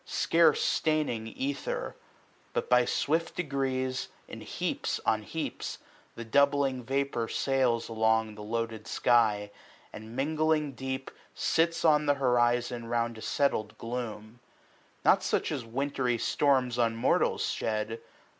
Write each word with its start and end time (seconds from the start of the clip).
Scarce 0.03 0.59
staining 0.63 1.27
ether; 1.27 1.95
but 2.53 2.67
by 2.71 2.85
swift 2.85 3.35
degrees, 3.35 4.07
/f?^?^ 4.27 4.33
In 4.33 4.41
heaps 4.41 4.99
on 5.05 5.21
heaps, 5.21 5.77
the 6.15 6.25
doubling 6.25 6.81
vapour 6.83 7.27
sails 7.27 7.87
y 7.87 7.93
i:^U 7.93 7.97
Along 7.99 8.33
the 8.33 8.41
loaded 8.41 8.87
sky, 8.87 9.51
and 9.93 10.15
mingling 10.15 10.71
deep, 10.71 11.11
^^C^^i^ 11.11 11.13
Sits 11.37 11.85
on 11.85 12.07
th' 12.07 12.17
horizon 12.17 12.87
round 12.87 13.19
a 13.19 13.21
settled 13.21 13.77
gloom; 13.77 14.39
150 15.03 15.03
Not 15.05 15.21
such 15.21 15.51
as 15.51 15.63
wintry 15.63 16.17
storms 16.17 16.79
on 16.79 16.95
mortals 16.95 17.43
shed. 17.45 18.01